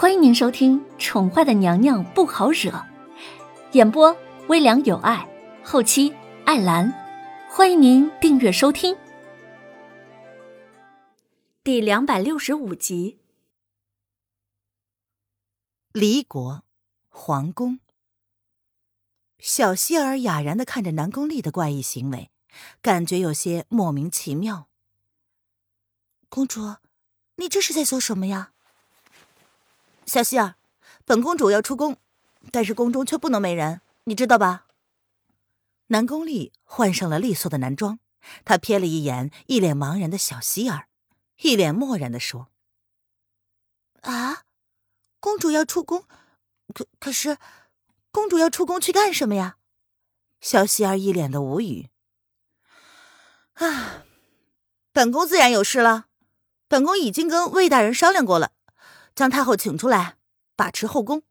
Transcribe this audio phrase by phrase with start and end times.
[0.00, 2.70] 欢迎您收听《宠坏的娘娘不好惹》，
[3.72, 5.28] 演播微凉有爱，
[5.64, 6.14] 后期
[6.46, 6.88] 艾兰。
[7.50, 8.96] 欢迎您订阅收听。
[11.64, 13.18] 第两百六十五集，
[15.90, 16.62] 离国
[17.08, 17.80] 皇宫，
[19.40, 22.30] 小希儿哑然的看着南宫丽的怪异行为，
[22.80, 24.68] 感觉有些莫名其妙。
[26.28, 26.76] 公主，
[27.34, 28.52] 你这是在做什么呀？
[30.08, 30.54] 小希儿，
[31.04, 31.98] 本公主要出宫，
[32.50, 34.64] 但是宫中却不能没人，你知道吧？
[35.88, 38.00] 南宫丽换上了利索的男装，
[38.42, 40.88] 她瞥了一眼一脸茫然的小希儿，
[41.42, 42.48] 一脸漠然的说
[44.00, 44.44] ：“啊，
[45.20, 46.04] 公主要出宫，
[46.72, 47.36] 可可是，
[48.10, 49.58] 公主要出宫去干什么呀？”
[50.40, 51.90] 小希儿一脸的无语。
[53.54, 54.04] 啊，
[54.90, 56.06] 本宫自然有事了，
[56.66, 58.52] 本宫已经跟魏大人商量过了。
[59.18, 60.14] 将太后请出来
[60.54, 61.24] 把持后宫，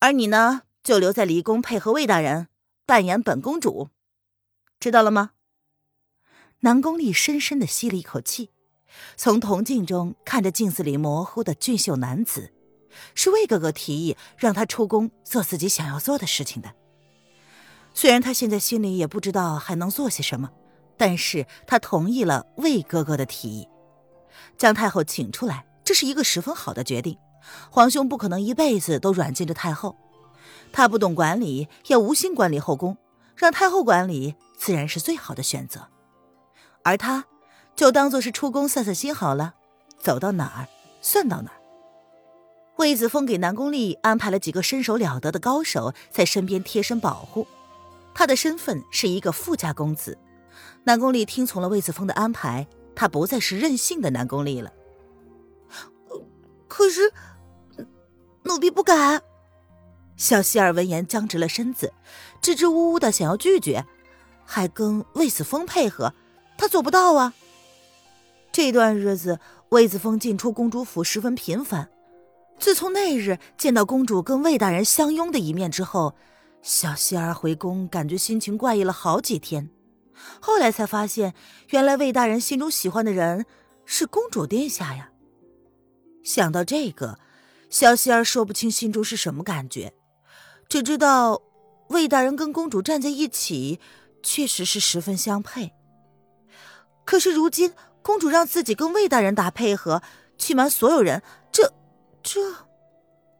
[0.00, 2.48] 而你呢，就留在离宫配合魏大人
[2.84, 3.90] 扮演本公主，
[4.80, 5.30] 知道了吗？
[6.62, 8.50] 南宫丽深深的吸了一口气，
[9.16, 12.52] 从铜镜中看着镜子里模糊的俊秀男子，
[13.14, 16.74] 是魏哥哥提议让他出宫做自己想要做的事情的。
[17.94, 20.50] 虽然他现在心里也不知道还能做些什么，
[20.96, 23.68] 但是他同意了魏哥哥的提议，
[24.56, 25.67] 将太后请出来。
[25.88, 27.16] 这是一个十分好的决定，
[27.70, 29.96] 皇兄不可能一辈子都软禁着太后，
[30.70, 32.98] 他不懂管理，也无心管理后宫，
[33.34, 35.88] 让太后管理自然是最好的选择。
[36.82, 37.24] 而他，
[37.74, 39.54] 就当做是出宫散散心好了，
[39.98, 40.68] 走到哪儿
[41.00, 41.56] 算到哪儿。
[42.76, 47.46] 魏子峰给南宫丽安排了几个身手了得的高手在身边贴身保护，
[48.14, 50.18] 他的身份是一个富家公子。
[50.84, 54.70] 南宫丽听从了魏子峰的安排，他不再是任性的南宫丽了。
[56.68, 57.12] 可是，
[58.44, 59.22] 奴婢不敢。
[60.16, 61.92] 小希儿闻言僵直了身子，
[62.40, 63.86] 支支吾吾的想要拒绝，
[64.44, 66.12] 还跟魏子峰配合，
[66.56, 67.34] 他做不到啊。
[68.50, 71.88] 这段日子，魏子峰进出公主府十分频繁。
[72.58, 76.16] 自从那日见到公主跟魏大人相拥的一面之后，
[76.60, 79.70] 小希儿回宫感觉心情怪异了好几天。
[80.40, 81.34] 后来才发现，
[81.68, 83.46] 原来魏大人心中喜欢的人
[83.84, 85.10] 是公主殿下呀。
[86.28, 87.18] 想到这个，
[87.70, 89.94] 小希儿说不清心中是什么感觉，
[90.68, 91.40] 只知道
[91.88, 93.80] 魏大人跟公主站在一起，
[94.22, 95.72] 确实是十分相配。
[97.06, 97.72] 可是如今
[98.02, 100.02] 公主让自己跟魏大人打配合，
[100.36, 101.72] 欺瞒所有人，这
[102.22, 102.66] 这，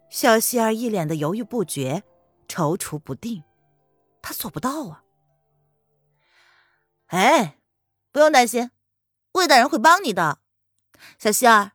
[0.08, 2.02] 小希儿一脸的犹豫不决，
[2.48, 3.44] 踌躇不定。
[4.22, 5.04] 她做不到啊！
[7.08, 7.58] 哎，
[8.12, 8.70] 不用担心，
[9.32, 10.38] 魏大人会帮你的，
[11.18, 11.72] 小希儿。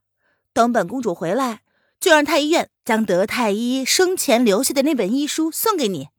[0.53, 1.63] 等本公主回来，
[1.99, 6.09] 就让太医院将德太医生前留下的那本医书送给你。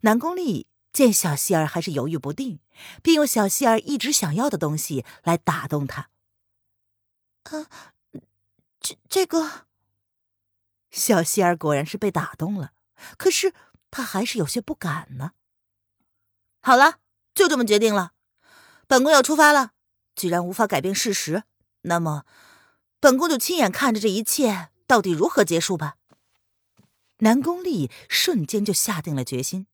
[0.00, 2.60] 南宫丽见小希儿还是犹豫不定，
[3.02, 6.08] 便用小希儿一直想要的东西来打动她。
[7.44, 7.66] 啊，
[8.80, 9.66] 这这个，
[10.90, 12.72] 小希儿果然是被打动了，
[13.16, 13.52] 可是
[13.90, 15.32] 她还是有些不敢呢。
[16.60, 16.98] 好了，
[17.34, 18.12] 就这么决定了，
[18.86, 19.72] 本宫要出发了。
[20.14, 21.44] 既然无法改变事实，
[21.82, 22.24] 那么。
[23.00, 25.96] 本宫就亲眼看着这一切到底如何结束吧。
[27.18, 29.66] 南宫丽瞬间就下定了决心，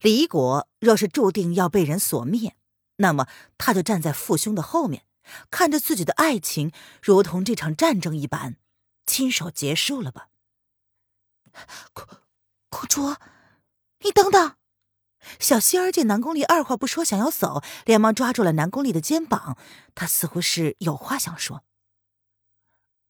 [0.00, 2.56] 李国若是注定要被人所灭，
[2.96, 3.26] 那么
[3.56, 5.04] 他就站在父兄的后面，
[5.50, 6.70] 看着自己的爱情
[7.02, 8.56] 如同这场战争一般，
[9.06, 10.28] 亲手结束了吧。
[11.92, 12.06] 公
[12.68, 13.16] 公主，
[14.00, 14.56] 你等等！
[15.38, 19.56] 小希儿见南宫丽二话不说想要走，连忙抓住了南宫丽的肩膀，
[19.94, 21.62] 他似乎是有话想说。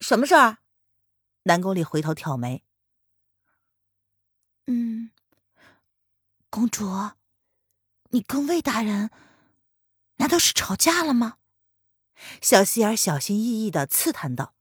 [0.03, 0.59] 什么事儿？
[1.45, 2.65] 南宫丽回头挑眉。
[4.67, 5.13] 嗯，
[6.51, 7.13] 公主，
[8.11, 9.11] 你跟魏大人
[10.17, 11.39] 难道是吵架了吗？
[12.41, 14.55] 小希儿小心翼翼的刺探道：“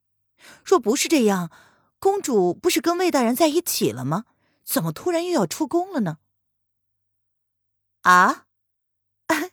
[0.63, 1.51] 若不是这样，
[1.99, 4.25] 公主不是跟魏大人在一起了吗？
[4.63, 6.19] 怎么突然又要出宫了呢？”
[8.01, 8.45] 啊？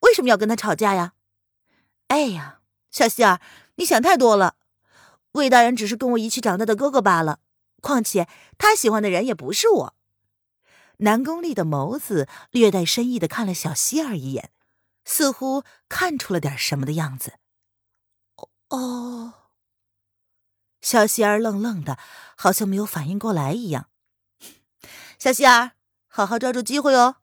[0.00, 1.14] 为什么要跟他吵架呀？
[2.08, 3.40] 哎呀，小希儿，
[3.76, 4.56] 你想太多了。
[5.34, 7.40] 魏大人只是跟我一起长大的哥哥罢了，
[7.80, 9.96] 况且他喜欢的人也不是我。
[10.98, 14.52] 南宫丽的眸子略带深意的看了小希儿一眼，
[15.04, 17.34] 似乎看出了点什么的样子。
[18.68, 19.34] 哦，
[20.80, 21.98] 小希儿愣愣的，
[22.36, 23.88] 好像没有反应过来一样。
[25.18, 25.72] 小希儿，
[26.06, 27.16] 好好抓住机会哦。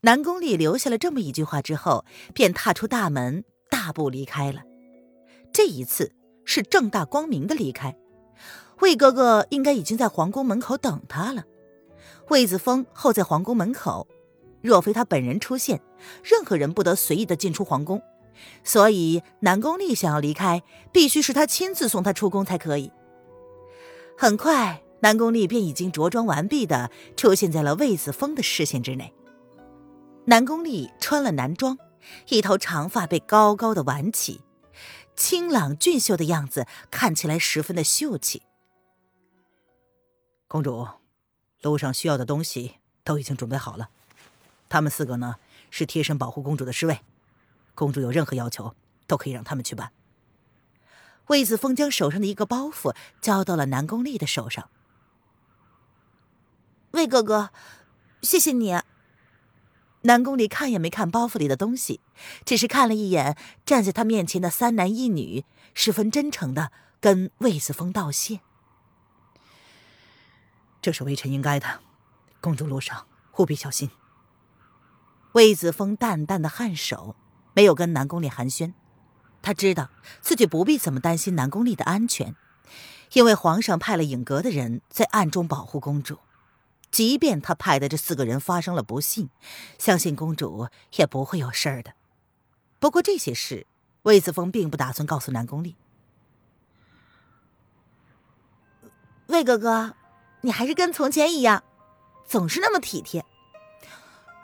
[0.00, 4.62] 南宫丽留下了这么一句话之后，便踏出大门，大步离开了。
[5.52, 6.16] 这一次。
[6.50, 7.96] 是正大光明的离开，
[8.80, 11.44] 魏哥哥应该已经在皇宫门口等他了。
[12.28, 14.08] 魏子峰候在皇宫门口，
[14.60, 15.80] 若非他本人出现，
[16.24, 18.02] 任何人不得随意的进出皇宫。
[18.64, 22.90] 所以南宫丽想要离开，必须是他亲自送他出宫才可以。
[24.18, 29.14] 很快，南宫丽便已经着装完毕的出现在了魏子峰的视线之内。
[30.24, 31.78] 南宫丽穿了男装，
[32.28, 34.40] 一头长发被高高的挽起，
[35.20, 38.40] 清朗俊秀的样子看起来十分的秀气。
[40.48, 40.88] 公主，
[41.60, 43.90] 路上需要的东西都已经准备好了，
[44.70, 45.36] 他们四个呢
[45.70, 47.00] 是贴身保护公主的侍卫。
[47.74, 48.74] 公主有任何要求，
[49.06, 49.92] 都可以让他们去办。
[51.26, 54.70] 魏子峰将手上的一个包袱交到了南宫丽的手上。
[56.92, 57.50] 魏哥哥，
[58.22, 58.74] 谢谢你。
[60.02, 62.00] 南宫里看也没看包袱里的东西，
[62.44, 65.44] 只是看了一眼站在他面前的三男一女，
[65.74, 68.40] 十分真诚的跟魏子峰道谢。
[70.80, 71.80] 这是微臣应该的，
[72.40, 73.06] 公主路上
[73.36, 73.90] 务必小心。
[75.32, 77.16] 魏子峰淡淡的颔首。
[77.52, 78.74] 没有跟南宫里寒暄，
[79.42, 82.36] 他知道自己不必怎么担心南宫丽的安全，
[83.12, 86.20] 因为皇上派了影阁的人在暗中保护公主。
[86.90, 89.30] 即便他派的这四个人发生了不幸，
[89.78, 91.92] 相信公主也不会有事儿的。
[92.78, 93.66] 不过这些事，
[94.02, 95.76] 魏子峰并不打算告诉南宫丽。
[99.26, 99.94] 魏哥哥，
[100.40, 101.62] 你还是跟从前一样，
[102.26, 103.24] 总是那么体贴。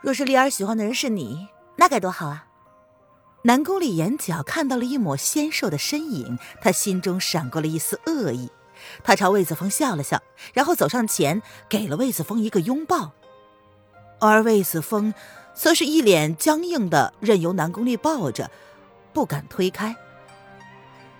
[0.01, 2.47] 若是丽儿喜欢的人是你，那该多好啊！
[3.43, 8.49] 南宫里眼角看到了一抹纤瘦的身影，他心中闪过了一丝恶意。
[9.03, 10.21] 他朝魏子峰笑了笑，
[10.53, 13.11] 然后走上前，给了魏子峰一个拥抱。
[14.19, 15.13] 而魏子峰
[15.53, 18.49] 则是一脸僵硬的，任由南宫丽抱着，
[19.13, 19.95] 不敢推开。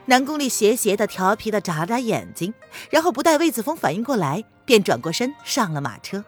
[0.05, 2.53] 南宫丽斜斜的、调皮的眨眨眼睛，
[2.89, 6.23] 然后不待魏子峰反应过来，便转过身上了马车。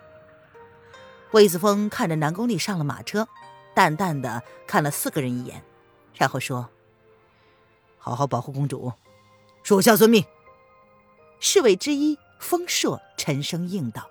[1.31, 3.27] 魏子峰看着南宫丽上了马车，
[3.73, 5.63] 淡淡的看了四个人一眼。
[6.15, 6.69] 然后说
[7.97, 8.91] ：“好好保护公主，
[9.63, 10.25] 属下遵命。”
[11.39, 14.09] 侍卫之一风硕沉声应道。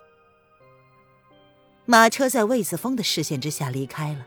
[1.85, 4.27] 马车在魏子峰的视线之下离开了。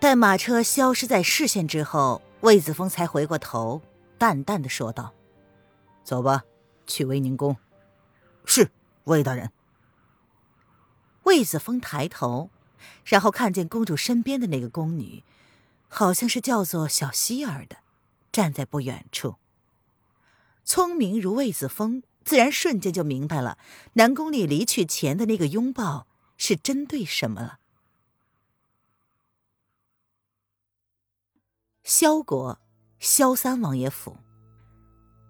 [0.00, 3.80] 待马车消失在视线之后，魏子峰才回过头，
[4.18, 5.12] 淡淡的说道
[6.04, 6.44] ：“走吧，
[6.86, 7.56] 去威宁宫。”
[8.44, 8.70] 是
[9.04, 9.50] 魏大人。
[11.22, 12.50] 魏子峰抬头，
[13.04, 15.24] 然后看见公主身边的那个宫女。
[15.88, 17.76] 好像是叫做小希儿的，
[18.32, 19.36] 站在不远处。
[20.64, 23.58] 聪明如魏子峰，自然瞬间就明白了
[23.94, 26.06] 南宫丽离去前的那个拥抱
[26.36, 27.58] 是针对什么了。
[31.82, 32.58] 萧国
[32.98, 34.16] 萧三王爷府，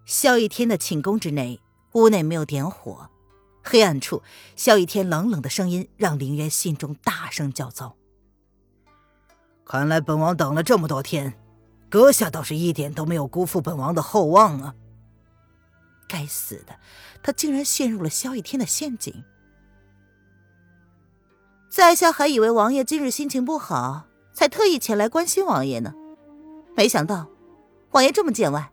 [0.06, 1.60] 萧逸天的寝宫之内，
[1.94, 3.10] 屋内没有点火，
[3.64, 4.22] 黑暗处，
[4.54, 7.96] 萧逸天冷冷的声音让林渊心中大声叫糟。
[9.64, 11.34] 看来本王等了这么多天，
[11.90, 14.76] 阁下倒是一点都没有辜负本王的厚望啊！
[16.14, 16.78] 该死的，
[17.24, 19.24] 他竟然陷入了萧逸天的陷阱。
[21.68, 25.92] 在下还以为王爷今日心情不好，才特意前来关心王爷呢，
[26.76, 27.26] 没想到
[27.90, 28.70] 王爷这么见外。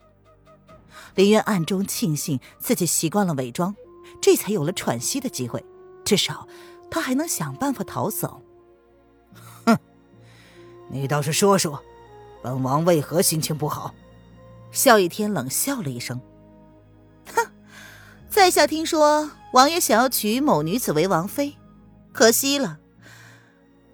[1.16, 3.76] 林渊暗中庆幸自己习惯了伪装，
[4.22, 5.66] 这才有了喘息的机会，
[6.06, 6.48] 至少
[6.92, 8.44] 他还能想办法逃走。
[9.66, 9.76] 哼
[10.92, 11.82] 你倒是说说，
[12.44, 13.96] 本王为何心情不好？
[14.72, 16.31] 萧逸天冷笑了一声：“哼，
[18.32, 21.58] 在下听说王爷想要娶某女子为王妃，
[22.14, 22.80] 可惜了。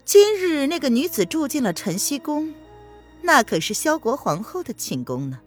[0.06, 2.54] 今日那个女子住进了晨曦宫，
[3.24, 5.40] 那可是萧国皇后的寝宫呢。”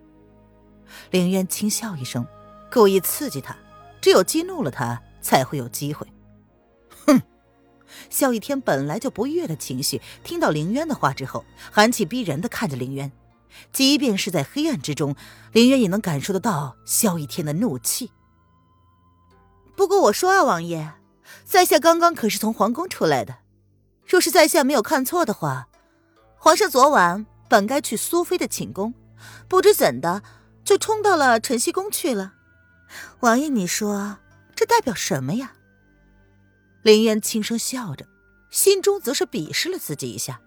[1.12, 2.26] 凌渊轻笑一声，
[2.68, 3.56] 故意刺激他，
[4.00, 6.04] 只有激怒了他，才会有机会。
[7.06, 7.23] 哼
[8.11, 13.12] 萧逸天本来就不悦的情绪，听到凌渊的话之后，寒气逼人的看着凌渊。
[13.73, 15.14] 即便是在黑暗之中，
[15.52, 18.11] 凌渊也能感受得到萧逸天的怒气。
[19.81, 20.93] 不过我说啊，王爷，
[21.43, 23.39] 在下刚刚可是从皇宫出来的，
[24.07, 25.69] 若是在下没有看错的话，
[26.37, 28.93] 皇上昨晚本该去苏妃的寝宫，
[29.49, 30.23] 不知怎的
[30.65, 32.35] 就冲到了晨曦宫去了。
[33.21, 34.19] 王爷，你说
[34.55, 35.55] 这代表什么呀？
[36.83, 38.05] 林渊轻声笑着，
[38.51, 40.43] 心中则是鄙视了自己一下，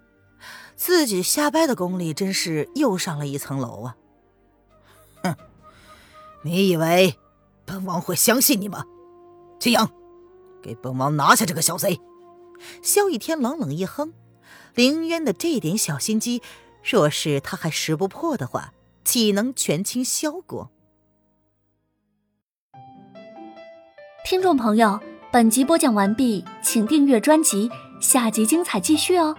[0.75, 3.96] 自己瞎掰的功力真是又上了一层楼啊！
[5.24, 5.36] 哼，
[6.44, 7.18] 你以为
[7.66, 8.86] 本王会相信你吗？
[9.63, 9.89] 秦阳，
[10.62, 11.98] 给本王拿下这个小贼！
[12.82, 14.12] 萧逸天冷冷一哼，
[14.75, 16.41] 凌渊的这点小心机，
[16.84, 18.74] 若是他还识不破的话，
[19.05, 20.70] 岂能权倾萧国？
[24.25, 25.00] 听众朋友，
[25.32, 29.34] 本集播讲完毕，请订阅专辑，下集精彩继续哦。